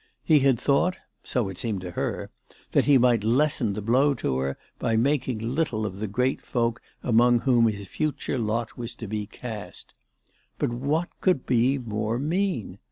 He 0.23 0.39
had 0.39 0.59
thought, 0.59 0.97
so 1.23 1.47
it 1.47 1.59
seemed 1.59 1.81
to 1.81 1.91
her, 1.91 2.31
that 2.71 2.85
he 2.85 2.97
might 2.97 3.23
lessen 3.23 3.73
the 3.73 3.83
blow 3.83 4.15
to 4.15 4.39
her 4.39 4.57
by 4.79 4.97
making 4.97 5.37
little 5.37 5.85
of 5.85 5.99
the 5.99 6.07
great 6.07 6.41
folk 6.41 6.81
among 7.03 7.41
'whom 7.41 7.67
his 7.67 7.87
future 7.87 8.39
lot 8.39 8.75
was 8.79 8.95
to 8.95 9.05
be 9.05 9.27
cast. 9.27 9.93
But 10.57 10.71
what 10.73 11.09
could 11.19 11.45
be 11.45 11.77
more 11.77 12.17
mean 12.17 12.79